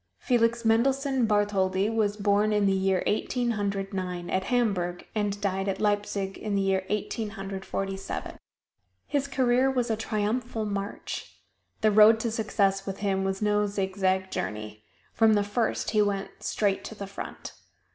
Felix 0.17 0.65
Mendelssohn 0.65 1.27
Bartholdy 1.27 1.87
was 1.87 2.17
born 2.17 2.51
in 2.51 2.65
the 2.65 2.73
year 2.73 3.03
Eighteen 3.05 3.51
Hundred 3.51 3.93
Nine, 3.93 4.31
at 4.31 4.45
Hamburg, 4.45 5.05
and 5.13 5.39
died 5.39 5.67
at 5.67 5.79
Leipzig 5.79 6.39
in 6.39 6.55
the 6.55 6.61
year 6.63 6.83
Eighteen 6.89 7.29
Hundred 7.29 7.63
Forty 7.63 7.95
seven. 7.95 8.39
His 9.05 9.27
career 9.27 9.69
was 9.69 9.91
a 9.91 9.95
triumphal 9.95 10.65
march. 10.65 11.39
The 11.81 11.91
road 11.91 12.19
to 12.21 12.31
success 12.31 12.87
with 12.87 12.97
him 13.01 13.23
was 13.23 13.43
no 13.43 13.67
zigzag 13.67 14.31
journey 14.31 14.83
from 15.13 15.33
the 15.35 15.43
first 15.43 15.91
he 15.91 16.01
went 16.01 16.41
straight 16.41 16.83
to 16.85 16.95
the 16.95 17.05
front. 17.05 17.53